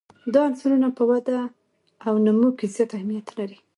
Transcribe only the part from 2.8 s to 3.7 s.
اهمیت لري.